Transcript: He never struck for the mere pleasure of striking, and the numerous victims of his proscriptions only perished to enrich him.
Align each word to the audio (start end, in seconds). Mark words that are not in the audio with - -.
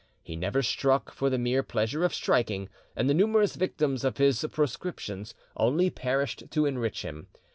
He 0.23 0.35
never 0.35 0.63
struck 0.63 1.11
for 1.11 1.29
the 1.29 1.37
mere 1.37 1.61
pleasure 1.61 2.03
of 2.03 2.11
striking, 2.11 2.69
and 2.95 3.07
the 3.07 3.13
numerous 3.13 3.55
victims 3.55 4.03
of 4.03 4.17
his 4.17 4.43
proscriptions 4.51 5.35
only 5.55 5.91
perished 5.91 6.49
to 6.49 6.65
enrich 6.65 7.03
him. 7.03 7.27